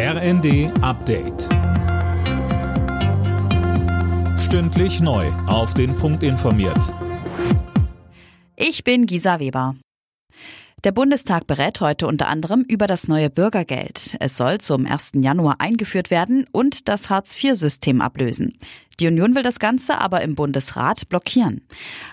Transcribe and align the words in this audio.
RND 0.00 0.70
Update. 0.80 1.48
Stündlich 4.38 5.00
neu. 5.00 5.26
Auf 5.48 5.74
den 5.74 5.96
Punkt 5.96 6.22
informiert. 6.22 6.94
Ich 8.54 8.84
bin 8.84 9.06
Gisa 9.06 9.40
Weber. 9.40 9.74
Der 10.84 10.92
Bundestag 10.92 11.48
berät 11.48 11.80
heute 11.80 12.06
unter 12.06 12.28
anderem 12.28 12.64
über 12.68 12.86
das 12.86 13.08
neue 13.08 13.28
Bürgergeld. 13.28 14.16
Es 14.20 14.36
soll 14.36 14.58
zum 14.58 14.86
1. 14.86 15.14
Januar 15.16 15.56
eingeführt 15.58 16.12
werden 16.12 16.46
und 16.52 16.88
das 16.88 17.10
Hartz-IV-System 17.10 18.00
ablösen. 18.00 18.56
Die 19.00 19.06
Union 19.06 19.36
will 19.36 19.42
das 19.44 19.60
Ganze 19.60 20.00
aber 20.00 20.22
im 20.22 20.34
Bundesrat 20.34 21.08
blockieren. 21.08 21.60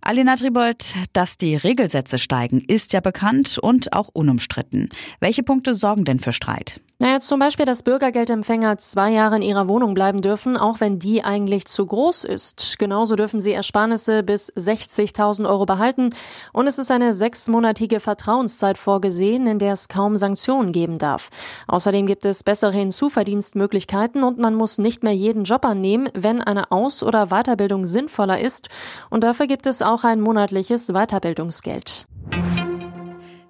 Alina 0.00 0.34
Tribold, 0.34 0.94
dass 1.12 1.38
die 1.38 1.54
Regelsätze 1.54 2.18
steigen, 2.18 2.60
ist 2.60 2.92
ja 2.92 3.00
bekannt 3.00 3.58
und 3.58 3.92
auch 3.92 4.08
unumstritten. 4.08 4.88
Welche 5.20 5.44
Punkte 5.44 5.74
sorgen 5.74 6.04
denn 6.04 6.18
für 6.18 6.32
Streit? 6.32 6.80
Naja, 7.02 7.18
zum 7.18 7.40
Beispiel, 7.40 7.66
dass 7.66 7.82
Bürgergeldempfänger 7.82 8.78
zwei 8.78 9.10
Jahre 9.10 9.34
in 9.34 9.42
ihrer 9.42 9.66
Wohnung 9.66 9.92
bleiben 9.92 10.20
dürfen, 10.20 10.56
auch 10.56 10.78
wenn 10.78 11.00
die 11.00 11.24
eigentlich 11.24 11.66
zu 11.66 11.84
groß 11.84 12.22
ist. 12.22 12.78
Genauso 12.78 13.16
dürfen 13.16 13.40
sie 13.40 13.52
Ersparnisse 13.52 14.22
bis 14.22 14.52
60.000 14.52 15.48
Euro 15.48 15.66
behalten. 15.66 16.10
Und 16.52 16.68
es 16.68 16.78
ist 16.78 16.92
eine 16.92 17.12
sechsmonatige 17.12 17.98
Vertrauenszeit 17.98 18.78
vorgesehen, 18.78 19.48
in 19.48 19.58
der 19.58 19.72
es 19.72 19.88
kaum 19.88 20.14
Sanktionen 20.14 20.70
geben 20.70 20.98
darf. 20.98 21.30
Außerdem 21.66 22.06
gibt 22.06 22.24
es 22.24 22.44
bessere 22.44 22.74
Hinzuverdienstmöglichkeiten 22.74 24.22
und 24.22 24.38
man 24.38 24.54
muss 24.54 24.78
nicht 24.78 25.02
mehr 25.02 25.12
jeden 25.12 25.42
Job 25.42 25.64
annehmen, 25.64 26.08
wenn 26.14 26.40
eine 26.40 26.70
Aus- 26.72 27.02
oder 27.02 27.26
Weiterbildung 27.26 27.84
sinnvoller 27.84 28.40
ist. 28.40 28.68
Und 29.10 29.22
dafür 29.22 29.46
gibt 29.46 29.66
es 29.66 29.82
auch 29.82 30.04
ein 30.04 30.20
monatliches 30.20 30.88
Weiterbildungsgeld. 30.88 32.06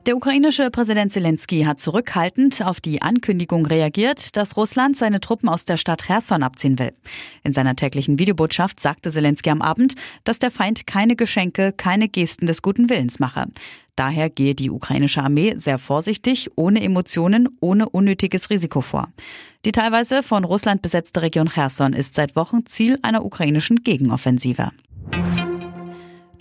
Der 0.07 0.17
ukrainische 0.17 0.69
Präsident 0.71 1.13
Zelensky 1.13 1.63
hat 1.63 1.79
zurückhaltend 1.79 2.61
auf 2.67 2.81
die 2.81 3.03
Ankündigung 3.03 3.67
reagiert, 3.67 4.37
dass 4.37 4.57
Russland 4.57 4.97
seine 4.97 5.21
Truppen 5.21 5.49
aus 5.49 5.65
der 5.65 5.77
Stadt 5.77 6.03
Cherson 6.03 6.43
abziehen 6.43 6.81
will. 6.81 6.93
In 7.45 7.53
seiner 7.53 7.77
täglichen 7.77 8.19
Videobotschaft 8.19 8.81
sagte 8.81 9.13
Zelensky 9.13 9.51
am 9.51 9.63
Abend, 9.63 9.95
dass 10.25 10.41
der 10.41 10.51
Feind 10.51 10.89
keine 10.89 11.15
Geschenke, 11.15 11.73
keine 11.73 12.09
Gesten 12.09 12.47
des 12.47 12.63
guten 12.63 12.91
Willens 12.91 13.21
mache. 13.21 13.47
Daher 13.95 14.29
gehe 14.29 14.57
die 14.57 14.71
ukrainische 14.71 15.23
Armee 15.23 15.55
sehr 15.57 15.79
vorsichtig, 15.79 16.51
ohne 16.57 16.83
Emotionen, 16.83 17.49
ohne 17.61 17.89
unnötiges 17.89 18.51
Risiko 18.51 18.81
vor. 18.81 19.09
Die 19.65 19.71
teilweise 19.71 20.25
von 20.25 20.43
Russland 20.43 20.83
besetzte 20.83 21.23
Region 21.23 21.49
Cherson 21.49 21.93
ist 21.93 22.15
seit 22.15 22.35
Wochen 22.35 22.67
Ziel 22.67 22.99
einer 23.03 23.25
ukrainischen 23.25 23.85
Gegenoffensive. 23.85 24.73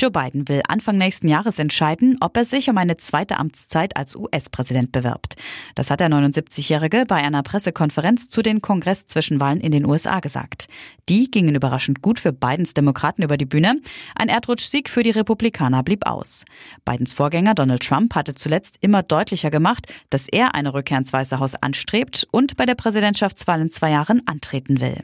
Joe 0.02 0.10
Biden 0.10 0.50
will 0.50 0.64
Anfang 0.68 0.98
nächsten 0.98 1.28
Jahres 1.28 1.60
entscheiden, 1.60 2.18
ob 2.22 2.36
er 2.36 2.44
sich 2.44 2.72
um 2.72 2.78
eine 2.80 2.98
zweite 2.98 3.38
Amtszeit 3.38 3.96
als 3.96 4.16
US-Präsident 4.16 4.92
bewirbt. 4.92 5.36
Das 5.76 5.92
hat 5.92 6.00
der 6.00 6.10
79-Jährige 6.10 7.06
bei 7.08 7.18
einer 7.18 7.44
Pressekonferenz 7.44 8.28
zu 8.28 8.42
den 8.42 8.64
Kongress-Zwischenwahlen 8.64 9.62
in 9.62 9.72
den 9.72 9.86
USA 9.86 10.20
gesagt. 10.20 10.70
Die 11.08 11.30
gingen 11.30 11.54
überraschend 11.54 12.02
gut 12.02 12.20
für 12.20 12.34
Bidens 12.34 12.74
Demokraten 12.74 13.22
über 13.22 13.38
die 13.38 13.46
Bühne. 13.46 13.80
Ein 14.16 14.30
Erdrutschsieg 14.30 14.90
für 14.90 15.04
die 15.04 15.12
Republikaner 15.12 15.84
blieb 15.84 16.08
aus. 16.08 16.46
Bidens 16.84 17.14
Vorgänger 17.14 17.54
Donald 17.54 17.84
Trump 17.84 18.16
hatte 18.16 18.34
zuletzt 18.34 18.78
immer 18.82 19.04
deutlicher 19.04 19.52
gemacht, 19.52 19.94
dass 20.10 20.28
er 20.28 20.56
eine 20.56 20.74
Rückkehr 20.74 20.98
ins 20.98 21.14
Weiße 21.14 21.38
Haus 21.38 21.54
anstrebt 21.54 22.26
und 22.32 22.58
bei 22.58 22.66
der 22.66 22.76
Präsidentschaftswahl 22.76 23.62
in 23.62 23.70
zwei 23.70 23.92
Jahren 23.92 24.24
antreten 24.26 24.82
will. 24.82 25.04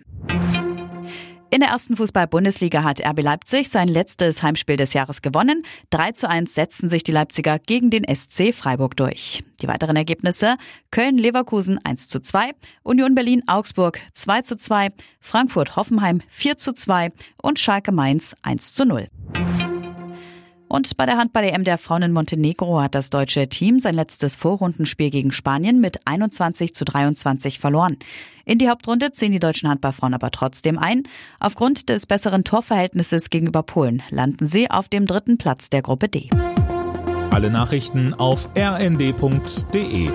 In 1.50 1.62
der 1.62 1.70
ersten 1.70 1.96
Fußball-Bundesliga 1.96 2.84
hat 2.84 3.00
RB 3.00 3.22
Leipzig 3.22 3.70
sein 3.70 3.88
letztes 3.88 4.44
Heimspiel 4.44 4.76
des 4.76 4.94
Jahres 4.94 5.22
gewonnen. 5.22 5.64
3 5.92 6.12
zu 6.12 6.30
1 6.30 6.54
setzten 6.54 6.90
sich 6.90 7.04
die 7.04 7.14
Leipziger 7.14 7.58
gegen 7.58 7.90
den 7.90 8.04
SC 8.04 8.54
Freiburg 8.54 8.98
durch. 8.98 9.46
Die 9.62 9.68
weiteren 9.70 9.96
Ergebnisse 9.96 10.58
Köln-Leverkusen 10.92 11.80
1 11.84 12.10
zu 12.10 12.20
2, 12.20 12.52
Union 12.84 13.16
Berlin-Augsburg 13.16 14.00
2 14.14 14.42
zu 14.42 14.58
2, 14.58 14.90
Frankfurt-Hoffenheim 15.22 16.22
4 16.28 16.58
zu 16.58 16.74
2 16.74 17.14
und 17.42 17.60
Schalke-Mainz 17.60 18.36
1 18.42 18.74
zu 18.74 18.86
0. 18.86 19.08
Und 20.68 20.98
bei 20.98 21.06
der 21.06 21.18
Handball-EM 21.18 21.64
der 21.64 21.78
Frauen 21.78 22.04
in 22.04 22.12
Montenegro 22.12 22.82
hat 22.82 22.94
das 22.94 23.10
deutsche 23.10 23.48
Team 23.48 23.80
sein 23.80 23.96
letztes 23.96 24.36
Vorrundenspiel 24.36 25.10
gegen 25.10 25.32
Spanien 25.32 25.80
mit 25.80 26.06
21 26.06 26.76
zu 26.76 26.84
23 26.84 27.60
verloren. 27.60 27.98
In 28.46 28.58
die 28.60 28.70
Hauptrunde 28.70 29.12
ziehen 29.12 29.32
die 29.32 29.40
deutschen 29.40 29.70
Handballfrauen 29.70 30.14
aber 30.14 30.32
trotzdem 30.32 30.78
ein. 30.78 31.04
Aufgrund 31.40 31.90
des 31.90 32.06
besseren 32.06 32.44
Torverhältnisses 32.44 33.30
gegenüber 33.30 33.64
Polen 33.64 34.04
landen 34.10 34.46
sie 34.46 34.70
auf 34.70 34.90
dem 34.90 35.06
dritten 35.06 35.38
Platz 35.38 35.70
der 35.70 35.82
Gruppe 35.82 36.10
D. 36.10 36.30
Alle 37.32 37.50
Nachrichten 37.50 38.14
auf 38.14 38.50
rnd.de 38.58 40.10